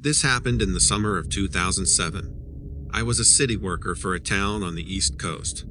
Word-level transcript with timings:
This 0.00 0.22
happened 0.22 0.62
in 0.62 0.74
the 0.74 0.80
summer 0.80 1.18
of 1.18 1.28
2007. 1.28 2.88
I 2.92 3.02
was 3.02 3.18
a 3.18 3.24
city 3.24 3.56
worker 3.56 3.96
for 3.96 4.14
a 4.14 4.20
town 4.20 4.62
on 4.62 4.76
the 4.76 4.94
East 4.94 5.18
Coast. 5.18 5.64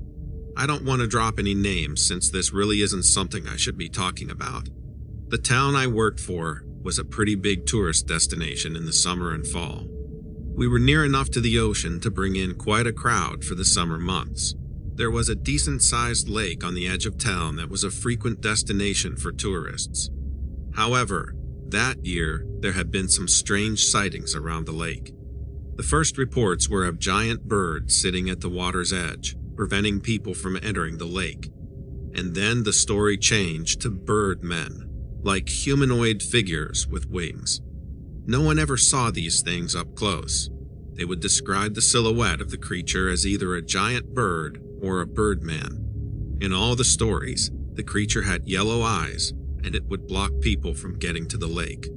I 0.58 0.68
don't 0.68 0.84
want 0.84 1.00
to 1.00 1.08
drop 1.08 1.40
any 1.40 1.54
names 1.54 2.06
since 2.06 2.30
this 2.30 2.52
really 2.52 2.82
isn't 2.82 3.04
something 3.04 3.48
I 3.48 3.56
should 3.56 3.78
be 3.78 3.88
talking 3.88 4.30
about. 4.30 4.68
The 5.30 5.38
town 5.38 5.78
I 5.78 5.88
worked 5.88 6.20
for 6.20 6.66
was 6.84 7.00
a 7.00 7.06
pretty 7.06 7.36
big 7.36 7.66
tourist 7.66 8.06
destination 8.06 8.76
in 8.76 8.86
the 8.86 8.92
summer 8.92 9.34
and 9.34 9.48
fall. 9.48 9.86
We 10.58 10.68
were 10.68 10.78
near 10.78 11.06
enough 11.06 11.30
to 11.32 11.40
the 11.40 11.58
ocean 11.60 12.02
to 12.02 12.12
bring 12.12 12.36
in 12.36 12.56
quite 12.56 12.86
a 12.86 12.92
crowd 12.92 13.46
for 13.46 13.56
the 13.56 13.64
summer 13.64 13.98
months. 13.98 14.56
There 14.94 15.12
was 15.12 15.30
a 15.30 15.36
decent 15.36 15.84
sized 15.84 16.28
lake 16.28 16.66
on 16.66 16.74
the 16.74 16.88
edge 16.88 17.06
of 17.06 17.18
town 17.18 17.56
that 17.56 17.70
was 17.70 17.86
a 17.86 17.92
frequent 17.92 18.42
destination 18.42 19.16
for 19.16 19.32
tourists. 19.32 20.10
However, 20.76 21.34
that 21.70 22.06
year 22.06 22.47
there 22.60 22.74
had 22.74 22.92
been 22.92 23.08
some 23.08 23.28
strange 23.28 23.86
sightings 23.86 24.36
around 24.36 24.66
the 24.66 24.72
lake. 24.72 25.14
The 25.76 25.84
first 25.84 26.18
reports 26.18 26.68
were 26.68 26.86
of 26.86 27.00
giant 27.00 27.48
birds 27.48 27.96
sitting 27.96 28.30
at 28.30 28.42
the 28.42 28.50
water's 28.50 28.92
edge, 28.92 29.36
preventing 29.56 30.02
people 30.02 30.34
from 30.34 30.58
entering 30.64 30.98
the 30.98 31.06
lake. 31.06 31.52
And 32.14 32.34
then 32.34 32.64
the 32.64 32.74
story 32.74 33.18
changed 33.18 33.82
to 33.82 33.92
bird 33.92 34.44
men, 34.44 34.90
like 35.22 35.50
humanoid 35.50 36.24
figures 36.24 36.88
with 36.88 37.10
wings. 37.10 37.62
No 38.26 38.42
one 38.42 38.58
ever 38.58 38.76
saw 38.76 39.12
these 39.12 39.42
things 39.42 39.76
up 39.76 39.96
close. 39.96 40.50
They 40.94 41.06
would 41.06 41.20
describe 41.20 41.76
the 41.76 41.82
silhouette 41.82 42.42
of 42.42 42.50
the 42.50 42.58
creature 42.58 43.08
as 43.08 43.28
either 43.28 43.54
a 43.54 43.62
giant 43.62 44.16
bird 44.16 44.62
or 44.82 45.02
a 45.02 45.08
birdman. 45.08 46.38
In 46.42 46.52
all 46.52 46.76
the 46.76 46.84
stories, 46.84 47.52
the 47.74 47.84
creature 47.84 48.24
had 48.24 48.48
yellow 48.48 48.82
eyes 48.82 49.32
and 49.64 49.76
it 49.76 49.86
would 49.86 50.08
block 50.08 50.32
people 50.42 50.74
from 50.74 50.98
getting 50.98 51.28
to 51.28 51.38
the 51.38 51.48
lake. 51.48 51.88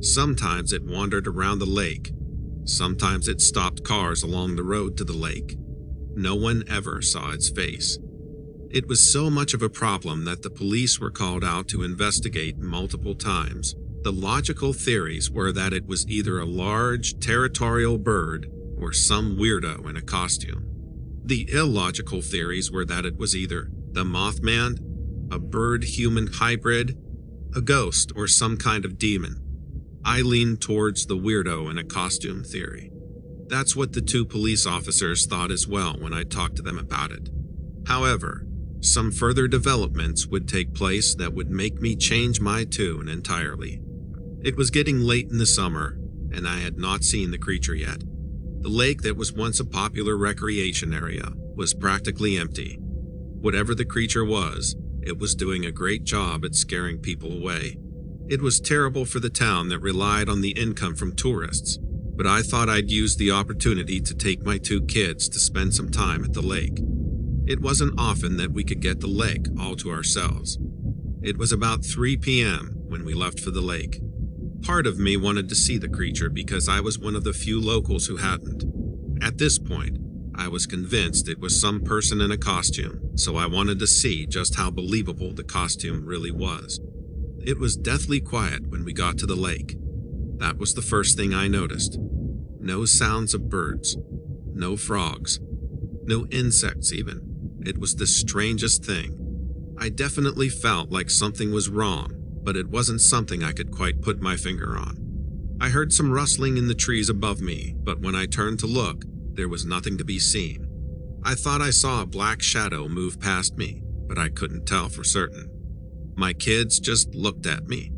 Sometimes 0.00 0.72
it 0.72 0.84
wandered 0.84 1.26
around 1.26 1.58
the 1.58 1.66
lake. 1.66 2.12
Sometimes 2.64 3.28
it 3.28 3.40
stopped 3.40 3.84
cars 3.84 4.22
along 4.22 4.56
the 4.56 4.62
road 4.62 4.96
to 4.98 5.04
the 5.04 5.12
lake. 5.12 5.56
No 6.14 6.34
one 6.34 6.64
ever 6.68 7.00
saw 7.00 7.30
its 7.30 7.48
face. 7.50 7.98
It 8.70 8.88
was 8.88 9.12
so 9.12 9.30
much 9.30 9.54
of 9.54 9.62
a 9.62 9.70
problem 9.70 10.24
that 10.24 10.42
the 10.42 10.50
police 10.50 10.98
were 10.98 11.10
called 11.10 11.44
out 11.44 11.68
to 11.68 11.82
investigate 11.82 12.58
multiple 12.58 13.14
times. 13.14 13.74
The 14.02 14.12
logical 14.12 14.72
theories 14.72 15.30
were 15.30 15.52
that 15.52 15.72
it 15.72 15.86
was 15.86 16.06
either 16.08 16.38
a 16.38 16.44
large, 16.44 17.18
territorial 17.18 17.98
bird 17.98 18.50
or 18.78 18.92
some 18.92 19.36
weirdo 19.36 19.88
in 19.88 19.96
a 19.96 20.02
costume. 20.02 20.64
The 21.24 21.48
illogical 21.50 22.22
theories 22.22 22.70
were 22.70 22.84
that 22.84 23.06
it 23.06 23.16
was 23.16 23.34
either 23.34 23.70
the 23.92 24.04
Mothman, 24.04 24.78
a 25.32 25.38
bird 25.38 25.84
human 25.84 26.26
hybrid, 26.26 26.96
a 27.54 27.60
ghost, 27.60 28.12
or 28.14 28.28
some 28.28 28.56
kind 28.56 28.84
of 28.84 28.98
demon. 28.98 29.45
I 30.06 30.20
leaned 30.20 30.60
towards 30.60 31.06
the 31.06 31.16
weirdo 31.16 31.68
in 31.68 31.78
a 31.78 31.84
costume 31.84 32.44
theory. 32.44 32.92
That's 33.48 33.74
what 33.74 33.92
the 33.92 34.00
two 34.00 34.24
police 34.24 34.64
officers 34.64 35.26
thought 35.26 35.50
as 35.50 35.66
well 35.66 35.94
when 35.98 36.14
I 36.14 36.22
talked 36.22 36.54
to 36.56 36.62
them 36.62 36.78
about 36.78 37.10
it. 37.10 37.28
However, 37.88 38.46
some 38.80 39.10
further 39.10 39.48
developments 39.48 40.28
would 40.28 40.46
take 40.46 40.74
place 40.74 41.16
that 41.16 41.34
would 41.34 41.50
make 41.50 41.80
me 41.80 41.96
change 41.96 42.40
my 42.40 42.62
tune 42.62 43.08
entirely. 43.08 43.80
It 44.44 44.56
was 44.56 44.70
getting 44.70 45.00
late 45.00 45.28
in 45.28 45.38
the 45.38 45.44
summer, 45.44 45.98
and 46.32 46.46
I 46.46 46.60
had 46.60 46.78
not 46.78 47.02
seen 47.02 47.32
the 47.32 47.38
creature 47.38 47.74
yet. 47.74 48.04
The 48.60 48.68
lake 48.68 49.02
that 49.02 49.16
was 49.16 49.32
once 49.32 49.58
a 49.58 49.64
popular 49.64 50.16
recreation 50.16 50.94
area 50.94 51.32
was 51.56 51.74
practically 51.74 52.36
empty. 52.36 52.78
Whatever 52.80 53.74
the 53.74 53.84
creature 53.84 54.24
was, 54.24 54.76
it 55.02 55.18
was 55.18 55.34
doing 55.34 55.66
a 55.66 55.72
great 55.72 56.04
job 56.04 56.44
at 56.44 56.54
scaring 56.54 56.98
people 56.98 57.32
away. 57.32 57.78
It 58.28 58.42
was 58.42 58.58
terrible 58.58 59.04
for 59.04 59.20
the 59.20 59.30
town 59.30 59.68
that 59.68 59.78
relied 59.78 60.28
on 60.28 60.40
the 60.40 60.50
income 60.50 60.96
from 60.96 61.14
tourists, 61.14 61.78
but 61.80 62.26
I 62.26 62.42
thought 62.42 62.68
I'd 62.68 62.90
use 62.90 63.14
the 63.14 63.30
opportunity 63.30 64.00
to 64.00 64.14
take 64.16 64.44
my 64.44 64.58
two 64.58 64.82
kids 64.82 65.28
to 65.28 65.38
spend 65.38 65.74
some 65.74 65.92
time 65.92 66.24
at 66.24 66.32
the 66.32 66.42
lake. 66.42 66.80
It 67.46 67.60
wasn't 67.60 68.00
often 68.00 68.36
that 68.38 68.50
we 68.50 68.64
could 68.64 68.80
get 68.80 68.98
the 68.98 69.06
lake 69.06 69.46
all 69.60 69.76
to 69.76 69.92
ourselves. 69.92 70.58
It 71.22 71.38
was 71.38 71.52
about 71.52 71.84
3 71.84 72.16
p.m. 72.16 72.72
when 72.88 73.04
we 73.04 73.14
left 73.14 73.38
for 73.38 73.52
the 73.52 73.60
lake. 73.60 74.00
Part 74.62 74.88
of 74.88 74.98
me 74.98 75.16
wanted 75.16 75.48
to 75.50 75.54
see 75.54 75.78
the 75.78 75.88
creature 75.88 76.28
because 76.28 76.68
I 76.68 76.80
was 76.80 76.98
one 76.98 77.14
of 77.14 77.22
the 77.22 77.32
few 77.32 77.60
locals 77.60 78.06
who 78.06 78.16
hadn't. 78.16 78.64
At 79.22 79.38
this 79.38 79.60
point, 79.60 79.98
I 80.34 80.48
was 80.48 80.66
convinced 80.66 81.28
it 81.28 81.38
was 81.38 81.60
some 81.60 81.80
person 81.80 82.20
in 82.20 82.32
a 82.32 82.36
costume, 82.36 83.16
so 83.16 83.36
I 83.36 83.46
wanted 83.46 83.78
to 83.78 83.86
see 83.86 84.26
just 84.26 84.56
how 84.56 84.72
believable 84.72 85.32
the 85.32 85.44
costume 85.44 86.04
really 86.04 86.32
was. 86.32 86.80
It 87.46 87.60
was 87.60 87.76
deathly 87.76 88.20
quiet 88.20 88.66
when 88.66 88.84
we 88.84 88.92
got 88.92 89.18
to 89.18 89.26
the 89.26 89.36
lake. 89.36 89.76
That 90.38 90.58
was 90.58 90.74
the 90.74 90.82
first 90.82 91.16
thing 91.16 91.32
I 91.32 91.46
noticed. 91.46 91.96
No 92.58 92.84
sounds 92.84 93.34
of 93.34 93.48
birds, 93.48 93.96
no 94.52 94.76
frogs, 94.76 95.38
no 96.02 96.26
insects 96.26 96.92
even. 96.92 97.60
It 97.64 97.78
was 97.78 97.94
the 97.94 98.06
strangest 98.08 98.84
thing. 98.84 99.76
I 99.78 99.90
definitely 99.90 100.48
felt 100.48 100.90
like 100.90 101.08
something 101.08 101.52
was 101.52 101.68
wrong, 101.68 102.10
but 102.42 102.56
it 102.56 102.68
wasn't 102.68 103.00
something 103.00 103.44
I 103.44 103.52
could 103.52 103.70
quite 103.70 104.02
put 104.02 104.20
my 104.20 104.36
finger 104.36 104.76
on. 104.76 105.56
I 105.60 105.68
heard 105.68 105.92
some 105.92 106.10
rustling 106.10 106.56
in 106.56 106.66
the 106.66 106.74
trees 106.74 107.08
above 107.08 107.40
me, 107.40 107.76
but 107.78 108.00
when 108.00 108.16
I 108.16 108.26
turned 108.26 108.58
to 108.60 108.66
look, 108.66 109.04
there 109.34 109.48
was 109.48 109.64
nothing 109.64 109.98
to 109.98 110.04
be 110.04 110.18
seen. 110.18 110.66
I 111.22 111.36
thought 111.36 111.62
I 111.62 111.70
saw 111.70 112.02
a 112.02 112.06
black 112.06 112.42
shadow 112.42 112.88
move 112.88 113.20
past 113.20 113.56
me, 113.56 113.82
but 114.08 114.18
I 114.18 114.30
couldn't 114.30 114.66
tell 114.66 114.88
for 114.88 115.04
certain. 115.04 115.55
My 116.16 116.32
kids 116.32 116.80
just 116.80 117.14
looked 117.14 117.46
at 117.46 117.68
me. 117.68 117.92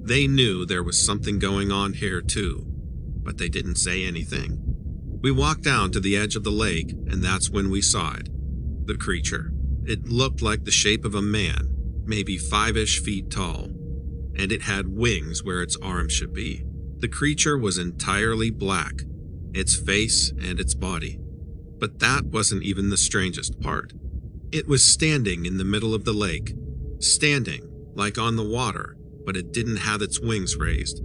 They 0.00 0.26
knew 0.26 0.64
there 0.64 0.82
was 0.82 1.04
something 1.04 1.38
going 1.38 1.70
on 1.70 1.92
here 1.92 2.22
too, 2.22 2.64
but 3.22 3.36
they 3.36 3.50
didn't 3.50 3.76
say 3.76 4.04
anything. 4.04 4.58
We 5.20 5.30
walked 5.30 5.64
down 5.64 5.92
to 5.92 6.00
the 6.00 6.16
edge 6.16 6.34
of 6.34 6.44
the 6.44 6.50
lake, 6.50 6.92
and 6.92 7.22
that's 7.22 7.50
when 7.50 7.68
we 7.68 7.82
saw 7.82 8.14
it. 8.14 8.30
The 8.86 8.96
creature. 8.96 9.52
It 9.84 10.08
looked 10.08 10.40
like 10.40 10.64
the 10.64 10.70
shape 10.70 11.04
of 11.04 11.14
a 11.14 11.20
man, 11.20 11.68
maybe 12.06 12.38
five 12.38 12.76
ish 12.76 13.02
feet 13.02 13.30
tall, 13.30 13.64
and 14.34 14.50
it 14.50 14.62
had 14.62 14.88
wings 14.88 15.44
where 15.44 15.60
its 15.60 15.76
arms 15.82 16.14
should 16.14 16.32
be. 16.32 16.64
The 17.00 17.08
creature 17.08 17.58
was 17.58 17.76
entirely 17.76 18.50
black, 18.50 19.02
its 19.52 19.76
face 19.76 20.30
and 20.40 20.58
its 20.58 20.74
body. 20.74 21.18
But 21.78 21.98
that 21.98 22.24
wasn't 22.24 22.62
even 22.62 22.88
the 22.88 22.96
strangest 22.96 23.60
part. 23.60 23.92
It 24.52 24.66
was 24.66 24.82
standing 24.82 25.44
in 25.44 25.58
the 25.58 25.64
middle 25.64 25.94
of 25.94 26.04
the 26.04 26.14
lake, 26.14 26.54
standing 27.00 27.68
like 27.94 28.18
on 28.18 28.36
the 28.36 28.48
water, 28.48 28.96
but 29.24 29.36
it 29.36 29.52
didn't 29.52 29.76
have 29.76 30.02
its 30.02 30.20
wings 30.20 30.56
raised. 30.56 31.02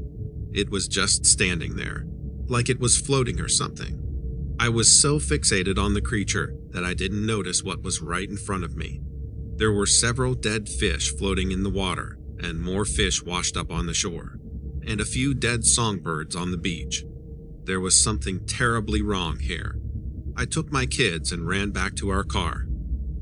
It 0.54 0.70
was 0.70 0.88
just 0.88 1.26
standing 1.26 1.76
there, 1.76 2.06
like 2.48 2.70
it 2.70 2.80
was 2.80 3.00
floating 3.00 3.40
or 3.42 3.50
something. 3.50 4.00
I 4.60 4.70
was 4.70 5.02
so 5.02 5.18
fixated 5.18 5.80
on 5.80 5.94
the 5.94 6.02
creature 6.02 6.56
that 6.70 6.84
I 6.84 6.94
didn't 6.94 7.26
notice 7.26 7.64
what 7.64 7.82
was 7.82 8.02
right 8.02 8.30
in 8.30 8.38
front 8.38 8.64
of 8.64 8.76
me. 8.76 9.02
There 9.56 9.72
were 9.72 9.88
several 9.88 10.36
dead 10.36 10.70
fish 10.70 11.12
floating 11.16 11.52
in 11.52 11.64
the 11.64 11.70
water, 11.70 12.18
and 12.40 12.62
more 12.62 12.86
fish 12.86 13.24
washed 13.24 13.58
up 13.58 13.72
on 13.72 13.88
the 13.88 13.94
shore, 13.94 14.38
and 14.86 15.02
a 15.02 15.06
few 15.06 15.34
dead 15.34 15.66
songbirds 15.66 16.36
on 16.36 16.52
the 16.52 16.58
beach. 16.58 17.04
There 17.64 17.80
was 17.80 18.02
something 18.02 18.46
terribly 18.46 19.02
wrong 19.02 19.40
here. 19.40 19.80
I 20.36 20.46
took 20.46 20.72
my 20.72 20.86
kids 20.86 21.32
and 21.32 21.48
ran 21.48 21.72
back 21.72 21.96
to 21.96 22.10
our 22.10 22.24
car. 22.24 22.68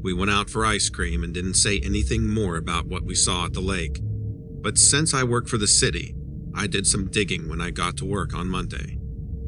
We 0.02 0.14
went 0.14 0.32
out 0.32 0.50
for 0.50 0.66
ice 0.66 0.90
cream 0.90 1.24
and 1.24 1.34
didn't 1.34 1.54
say 1.54 1.80
anything 1.80 2.28
more 2.28 2.58
about 2.58 2.88
what 2.88 3.04
we 3.04 3.14
saw 3.14 3.46
at 3.46 3.54
the 3.54 3.62
lake. 3.62 4.00
But 4.02 4.78
since 4.78 5.14
I 5.14 5.24
work 5.24 5.48
for 5.48 5.58
the 5.58 5.68
city, 5.68 6.16
I 6.56 6.68
did 6.68 6.88
some 6.88 7.10
digging 7.10 7.48
when 7.48 7.62
I 7.62 7.72
got 7.72 7.98
to 7.98 8.06
work 8.06 8.34
on 8.34 8.48
Monday. 8.48 8.98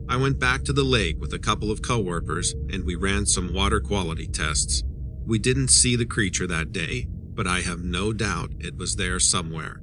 I 0.07 0.17
went 0.17 0.39
back 0.39 0.63
to 0.65 0.73
the 0.73 0.83
lake 0.83 1.19
with 1.19 1.33
a 1.33 1.39
couple 1.39 1.71
of 1.71 1.81
coworkers 1.81 2.53
and 2.71 2.83
we 2.83 2.95
ran 2.95 3.25
some 3.25 3.53
water 3.53 3.79
quality 3.79 4.27
tests. 4.27 4.83
We 5.25 5.39
didn't 5.39 5.69
see 5.69 5.95
the 5.95 6.05
creature 6.05 6.47
that 6.47 6.71
day, 6.71 7.07
but 7.09 7.47
I 7.47 7.61
have 7.61 7.83
no 7.83 8.13
doubt 8.13 8.51
it 8.59 8.77
was 8.77 8.95
there 8.95 9.19
somewhere. 9.19 9.81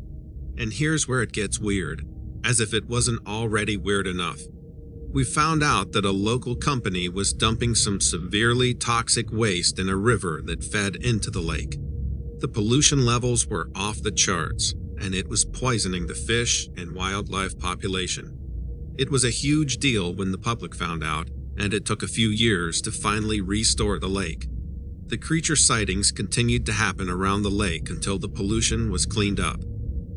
And 0.57 0.73
here's 0.73 1.09
where 1.09 1.23
it 1.23 1.33
gets 1.33 1.59
weird, 1.59 2.07
as 2.45 2.61
if 2.61 2.75
it 2.75 2.89
wasn't 2.89 3.27
already 3.27 3.77
weird 3.77 4.07
enough 4.07 4.41
we 5.13 5.25
found 5.25 5.63
out 5.63 5.91
that 5.93 6.05
a 6.05 6.11
local 6.11 6.55
company 6.55 7.09
was 7.09 7.33
dumping 7.33 7.75
some 7.75 8.01
severely 8.01 8.73
toxic 8.73 9.31
waste 9.33 9.79
in 9.79 9.89
a 9.89 9.97
river 9.97 10.41
that 10.45 10.63
fed 10.63 10.97
into 10.97 11.31
the 11.31 11.41
lake. 11.41 11.79
The 12.39 12.49
pollution 12.49 13.05
levels 13.05 13.47
were 13.47 13.71
off 13.75 14.03
the 14.03 14.13
charts, 14.13 14.73
and 15.01 15.15
it 15.15 15.29
was 15.29 15.45
poisoning 15.45 16.07
the 16.07 16.15
fish 16.15 16.69
and 16.77 16.95
wildlife 16.95 17.59
population. 17.59 18.37
It 18.99 19.11
was 19.11 19.25
a 19.25 19.31
huge 19.31 19.79
deal 19.79 20.15
when 20.15 20.31
the 20.31 20.39
public 20.39 20.75
found 20.75 21.03
out, 21.03 21.29
and 21.59 21.75
it 21.75 21.85
took 21.85 22.03
a 22.03 22.09
few 22.09 22.29
years 22.29 22.81
to 22.83 22.93
finally 22.93 23.41
restore 23.41 23.99
the 23.99 24.09
lake. 24.09 24.47
The 25.07 25.19
creature 25.19 25.57
sightings 25.57 26.13
continued 26.13 26.65
to 26.67 26.73
happen 26.73 27.11
around 27.11 27.43
the 27.43 27.51
lake 27.51 27.91
until 27.91 28.19
the 28.19 28.29
pollution 28.29 28.93
was 28.93 29.07
cleaned 29.07 29.41
up. 29.41 29.61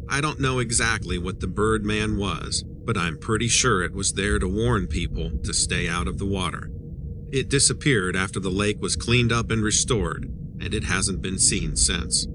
I 0.08 0.22
don't 0.22 0.40
know 0.40 0.60
exactly 0.60 1.18
what 1.18 1.40
the 1.40 1.48
Birdman 1.48 2.18
was, 2.18 2.64
but 2.86 2.98
I'm 2.98 3.18
pretty 3.18 3.48
sure 3.48 3.84
it 3.84 3.94
was 3.94 4.14
there 4.14 4.40
to 4.40 4.48
warn 4.48 4.88
people 4.88 5.32
to 5.44 5.54
stay 5.54 5.88
out 5.88 6.08
of 6.08 6.18
the 6.18 6.26
water. 6.26 6.70
It 7.32 7.50
disappeared 7.50 8.16
after 8.16 8.40
the 8.40 8.50
lake 8.50 8.82
was 8.82 8.96
cleaned 8.96 9.32
up 9.32 9.50
and 9.50 9.64
restored, 9.64 10.26
and 10.60 10.74
it 10.74 10.84
hasn't 10.84 11.22
been 11.22 11.40
seen 11.40 11.76
since. 11.76 12.28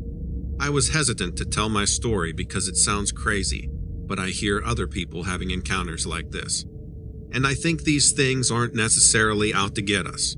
I 0.60 0.70
was 0.70 0.92
hesitant 0.92 1.36
to 1.36 1.44
tell 1.44 1.68
my 1.68 1.84
story 1.84 2.32
because 2.32 2.66
it 2.66 2.76
sounds 2.76 3.12
crazy, 3.12 3.70
but 3.72 4.18
I 4.18 4.28
hear 4.28 4.62
other 4.64 4.88
people 4.88 5.22
having 5.22 5.50
encounters 5.50 6.06
like 6.06 6.30
this. 6.30 6.64
And 7.32 7.46
I 7.46 7.54
think 7.54 7.82
these 7.82 8.12
things 8.12 8.50
aren't 8.50 8.74
necessarily 8.74 9.54
out 9.54 9.74
to 9.76 9.82
get 9.82 10.06
us. 10.06 10.34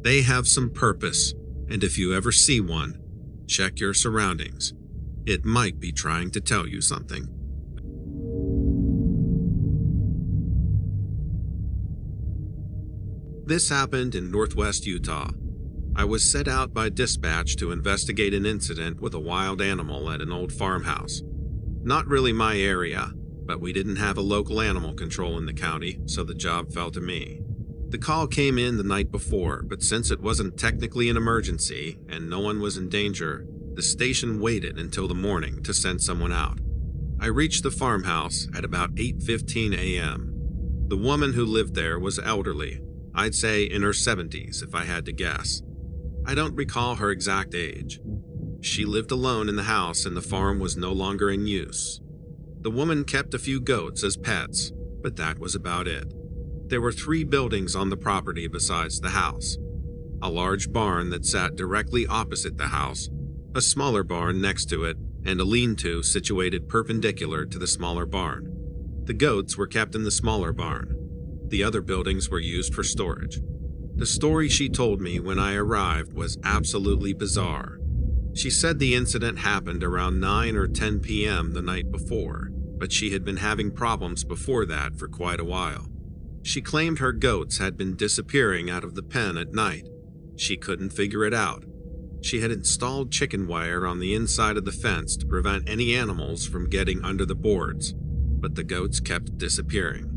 They 0.00 0.22
have 0.22 0.48
some 0.48 0.70
purpose, 0.70 1.32
and 1.68 1.84
if 1.84 1.96
you 1.96 2.14
ever 2.14 2.32
see 2.32 2.60
one, 2.60 2.98
check 3.46 3.78
your 3.78 3.94
surroundings. 3.94 4.72
It 5.26 5.44
might 5.44 5.78
be 5.78 5.92
trying 5.92 6.32
to 6.32 6.40
tell 6.40 6.66
you 6.66 6.80
something. 6.80 7.28
This 13.44 13.68
happened 13.68 14.14
in 14.14 14.30
northwest 14.30 14.86
Utah. 14.86 15.30
I 15.96 16.04
was 16.04 16.30
set 16.30 16.46
out 16.46 16.72
by 16.72 16.88
dispatch 16.88 17.56
to 17.56 17.72
investigate 17.72 18.34
an 18.34 18.46
incident 18.46 19.00
with 19.00 19.14
a 19.14 19.20
wild 19.20 19.60
animal 19.60 20.10
at 20.10 20.20
an 20.20 20.30
old 20.30 20.52
farmhouse. 20.52 21.22
Not 21.82 22.06
really 22.06 22.32
my 22.32 22.56
area, 22.56 23.12
but 23.44 23.60
we 23.60 23.72
didn't 23.72 23.96
have 23.96 24.16
a 24.16 24.22
local 24.22 24.60
animal 24.60 24.94
control 24.94 25.36
in 25.38 25.46
the 25.46 25.52
county, 25.52 25.98
so 26.06 26.22
the 26.22 26.36
job 26.36 26.72
fell 26.72 26.92
to 26.92 27.00
me. 27.00 27.40
The 27.88 27.98
call 27.98 28.28
came 28.28 28.58
in 28.58 28.76
the 28.76 28.84
night 28.84 29.10
before, 29.10 29.64
but 29.64 29.82
since 29.82 30.12
it 30.12 30.20
wasn't 30.20 30.56
technically 30.56 31.10
an 31.10 31.16
emergency 31.16 31.98
and 32.08 32.30
no 32.30 32.38
one 32.38 32.60
was 32.60 32.76
in 32.76 32.88
danger, 32.88 33.44
the 33.74 33.82
station 33.82 34.40
waited 34.40 34.78
until 34.78 35.08
the 35.08 35.14
morning 35.14 35.64
to 35.64 35.74
send 35.74 36.00
someone 36.00 36.32
out. 36.32 36.60
I 37.20 37.26
reached 37.26 37.64
the 37.64 37.72
farmhouse 37.72 38.46
at 38.56 38.64
about 38.64 38.94
8:15 38.94 39.74
a.m. 39.74 40.32
The 40.86 40.96
woman 40.96 41.32
who 41.32 41.44
lived 41.44 41.74
there 41.74 41.98
was 41.98 42.20
elderly, 42.20 42.80
I'd 43.14 43.34
say 43.34 43.64
in 43.64 43.82
her 43.82 43.90
70s 43.90 44.62
if 44.62 44.74
I 44.74 44.84
had 44.84 45.04
to 45.06 45.12
guess. 45.12 45.62
I 46.24 46.34
don't 46.34 46.54
recall 46.54 46.96
her 46.96 47.10
exact 47.10 47.54
age. 47.54 48.00
She 48.60 48.84
lived 48.84 49.10
alone 49.10 49.48
in 49.48 49.56
the 49.56 49.64
house 49.64 50.06
and 50.06 50.16
the 50.16 50.22
farm 50.22 50.58
was 50.58 50.76
no 50.76 50.92
longer 50.92 51.30
in 51.30 51.46
use. 51.46 52.00
The 52.60 52.70
woman 52.70 53.04
kept 53.04 53.34
a 53.34 53.38
few 53.38 53.60
goats 53.60 54.04
as 54.04 54.16
pets, 54.16 54.72
but 55.02 55.16
that 55.16 55.38
was 55.38 55.54
about 55.54 55.88
it. 55.88 56.14
There 56.68 56.80
were 56.80 56.92
three 56.92 57.24
buildings 57.24 57.74
on 57.74 57.90
the 57.90 57.96
property 57.96 58.46
besides 58.46 59.00
the 59.00 59.10
house 59.10 59.58
a 60.22 60.30
large 60.30 60.72
barn 60.72 61.10
that 61.10 61.26
sat 61.26 61.56
directly 61.56 62.06
opposite 62.06 62.56
the 62.56 62.68
house, 62.68 63.10
a 63.56 63.60
smaller 63.60 64.04
barn 64.04 64.40
next 64.40 64.66
to 64.66 64.84
it, 64.84 64.96
and 65.24 65.40
a 65.40 65.44
lean 65.44 65.74
to 65.74 66.00
situated 66.00 66.68
perpendicular 66.68 67.44
to 67.44 67.58
the 67.58 67.66
smaller 67.66 68.06
barn. 68.06 68.48
The 69.04 69.14
goats 69.14 69.56
were 69.56 69.66
kept 69.66 69.96
in 69.96 70.04
the 70.04 70.12
smaller 70.12 70.52
barn. 70.52 71.01
The 71.52 71.62
other 71.62 71.82
buildings 71.82 72.30
were 72.30 72.40
used 72.40 72.74
for 72.74 72.82
storage. 72.82 73.38
The 73.96 74.06
story 74.06 74.48
she 74.48 74.70
told 74.70 75.02
me 75.02 75.20
when 75.20 75.38
I 75.38 75.54
arrived 75.54 76.14
was 76.14 76.38
absolutely 76.42 77.12
bizarre. 77.12 77.78
She 78.32 78.48
said 78.48 78.78
the 78.78 78.94
incident 78.94 79.38
happened 79.38 79.84
around 79.84 80.18
9 80.18 80.56
or 80.56 80.66
10 80.66 81.00
p.m. 81.00 81.52
the 81.52 81.60
night 81.60 81.92
before, 81.92 82.48
but 82.78 82.90
she 82.90 83.10
had 83.10 83.22
been 83.22 83.36
having 83.36 83.70
problems 83.70 84.24
before 84.24 84.64
that 84.64 84.96
for 84.96 85.08
quite 85.08 85.40
a 85.40 85.44
while. 85.44 85.88
She 86.42 86.62
claimed 86.62 87.00
her 87.00 87.12
goats 87.12 87.58
had 87.58 87.76
been 87.76 87.96
disappearing 87.96 88.70
out 88.70 88.82
of 88.82 88.94
the 88.94 89.02
pen 89.02 89.36
at 89.36 89.52
night. 89.52 89.86
She 90.36 90.56
couldn't 90.56 90.94
figure 90.94 91.22
it 91.22 91.34
out. 91.34 91.66
She 92.22 92.40
had 92.40 92.50
installed 92.50 93.12
chicken 93.12 93.46
wire 93.46 93.86
on 93.86 93.98
the 93.98 94.14
inside 94.14 94.56
of 94.56 94.64
the 94.64 94.72
fence 94.72 95.18
to 95.18 95.26
prevent 95.26 95.68
any 95.68 95.94
animals 95.94 96.46
from 96.46 96.70
getting 96.70 97.04
under 97.04 97.26
the 97.26 97.34
boards, 97.34 97.92
but 97.94 98.54
the 98.54 98.64
goats 98.64 99.00
kept 99.00 99.36
disappearing. 99.36 100.11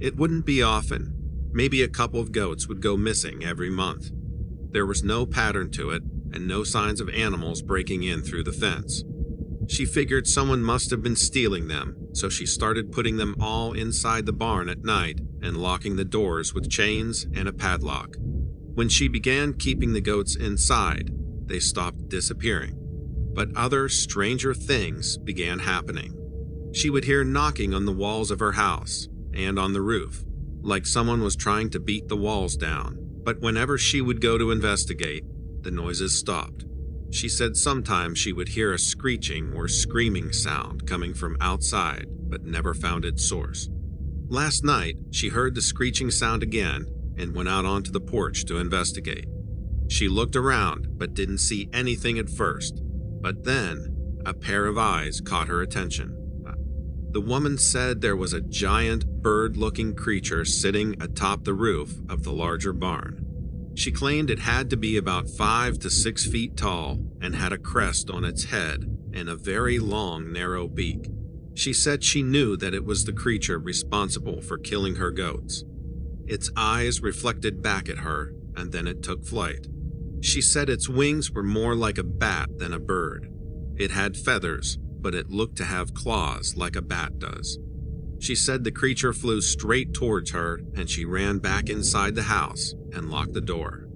It 0.00 0.16
wouldn't 0.16 0.44
be 0.44 0.62
often. 0.62 1.50
Maybe 1.52 1.82
a 1.82 1.88
couple 1.88 2.20
of 2.20 2.32
goats 2.32 2.66
would 2.66 2.82
go 2.82 2.96
missing 2.96 3.44
every 3.44 3.70
month. 3.70 4.10
There 4.70 4.86
was 4.86 5.04
no 5.04 5.24
pattern 5.24 5.70
to 5.72 5.90
it, 5.90 6.02
and 6.32 6.48
no 6.48 6.64
signs 6.64 7.00
of 7.00 7.08
animals 7.10 7.62
breaking 7.62 8.02
in 8.02 8.22
through 8.22 8.42
the 8.42 8.52
fence. 8.52 9.04
She 9.68 9.86
figured 9.86 10.26
someone 10.26 10.62
must 10.64 10.90
have 10.90 11.02
been 11.02 11.16
stealing 11.16 11.68
them, 11.68 12.08
so 12.12 12.28
she 12.28 12.44
started 12.44 12.92
putting 12.92 13.16
them 13.16 13.36
all 13.40 13.72
inside 13.72 14.26
the 14.26 14.32
barn 14.32 14.68
at 14.68 14.84
night 14.84 15.20
and 15.42 15.56
locking 15.56 15.96
the 15.96 16.04
doors 16.04 16.52
with 16.52 16.68
chains 16.68 17.26
and 17.34 17.48
a 17.48 17.52
padlock. 17.52 18.16
When 18.74 18.88
she 18.88 19.06
began 19.06 19.54
keeping 19.54 19.92
the 19.92 20.00
goats 20.00 20.34
inside, 20.34 21.12
they 21.46 21.60
stopped 21.60 22.08
disappearing. 22.08 22.76
But 23.32 23.56
other, 23.56 23.88
stranger 23.88 24.54
things 24.54 25.16
began 25.18 25.60
happening. 25.60 26.18
She 26.72 26.90
would 26.90 27.04
hear 27.04 27.22
knocking 27.22 27.72
on 27.72 27.84
the 27.84 27.92
walls 27.92 28.32
of 28.32 28.40
her 28.40 28.52
house 28.52 29.08
and 29.34 29.58
on 29.58 29.72
the 29.72 29.82
roof, 29.82 30.24
like 30.62 30.86
someone 30.86 31.22
was 31.22 31.36
trying 31.36 31.70
to 31.70 31.80
beat 31.80 32.08
the 32.08 32.16
walls 32.16 32.56
down. 32.56 32.98
But 33.24 33.40
whenever 33.40 33.78
she 33.78 34.00
would 34.00 34.20
go 34.20 34.38
to 34.38 34.50
investigate, 34.50 35.24
the 35.62 35.70
noises 35.70 36.18
stopped. 36.18 36.64
She 37.10 37.28
said 37.28 37.56
sometimes 37.56 38.18
she 38.18 38.32
would 38.32 38.48
hear 38.48 38.72
a 38.72 38.78
screeching 38.78 39.52
or 39.54 39.68
screaming 39.68 40.32
sound 40.32 40.86
coming 40.86 41.14
from 41.14 41.36
outside, 41.40 42.06
but 42.08 42.44
never 42.44 42.74
found 42.74 43.04
its 43.04 43.24
source. 43.24 43.68
Last 44.28 44.64
night, 44.64 44.96
she 45.10 45.28
heard 45.28 45.54
the 45.54 45.62
screeching 45.62 46.10
sound 46.10 46.42
again 46.42 46.86
and 47.16 47.34
went 47.34 47.48
out 47.48 47.64
onto 47.64 47.92
the 47.92 48.00
porch 48.00 48.44
to 48.46 48.58
investigate. 48.58 49.26
She 49.88 50.08
looked 50.08 50.34
around 50.34 50.98
but 50.98 51.14
didn't 51.14 51.38
see 51.38 51.68
anything 51.72 52.18
at 52.18 52.30
first, 52.30 52.82
but 53.20 53.44
then 53.44 54.22
a 54.26 54.34
pair 54.34 54.66
of 54.66 54.78
eyes 54.78 55.20
caught 55.20 55.48
her 55.48 55.62
attention. 55.62 56.23
The 57.14 57.20
woman 57.20 57.58
said 57.58 58.00
there 58.00 58.16
was 58.16 58.32
a 58.32 58.40
giant 58.40 59.22
bird 59.22 59.56
looking 59.56 59.94
creature 59.94 60.44
sitting 60.44 61.00
atop 61.00 61.44
the 61.44 61.54
roof 61.54 62.00
of 62.08 62.24
the 62.24 62.32
larger 62.32 62.72
barn. 62.72 63.72
She 63.76 63.92
claimed 63.92 64.30
it 64.30 64.40
had 64.40 64.68
to 64.70 64.76
be 64.76 64.96
about 64.96 65.30
five 65.30 65.78
to 65.78 65.90
six 65.90 66.26
feet 66.26 66.56
tall 66.56 66.98
and 67.20 67.36
had 67.36 67.52
a 67.52 67.56
crest 67.56 68.10
on 68.10 68.24
its 68.24 68.46
head 68.46 68.98
and 69.12 69.28
a 69.28 69.36
very 69.36 69.78
long, 69.78 70.32
narrow 70.32 70.66
beak. 70.66 71.08
She 71.54 71.72
said 71.72 72.02
she 72.02 72.24
knew 72.24 72.56
that 72.56 72.74
it 72.74 72.84
was 72.84 73.04
the 73.04 73.12
creature 73.12 73.60
responsible 73.60 74.40
for 74.40 74.58
killing 74.58 74.96
her 74.96 75.12
goats. 75.12 75.62
Its 76.26 76.50
eyes 76.56 77.00
reflected 77.00 77.62
back 77.62 77.88
at 77.88 77.98
her, 77.98 78.34
and 78.56 78.72
then 78.72 78.88
it 78.88 79.04
took 79.04 79.24
flight. 79.24 79.68
She 80.20 80.42
said 80.42 80.68
its 80.68 80.88
wings 80.88 81.30
were 81.30 81.44
more 81.44 81.76
like 81.76 81.98
a 81.98 82.02
bat 82.02 82.58
than 82.58 82.72
a 82.72 82.80
bird. 82.80 83.30
It 83.76 83.92
had 83.92 84.16
feathers, 84.16 84.78
but 85.04 85.14
it 85.14 85.30
looked 85.30 85.56
to 85.56 85.64
have 85.66 85.92
claws 85.92 86.56
like 86.56 86.76
a 86.76 86.82
bat 86.82 87.18
does. 87.18 87.58
She 88.18 88.34
said 88.34 88.64
the 88.64 88.72
creature 88.72 89.12
flew 89.12 89.42
straight 89.42 89.92
towards 89.92 90.30
her 90.30 90.62
and 90.74 90.88
she 90.88 91.04
ran 91.04 91.40
back 91.40 91.68
inside 91.68 92.14
the 92.14 92.22
house 92.22 92.74
and 92.94 93.10
locked 93.10 93.34
the 93.34 93.42
door. 93.42 93.86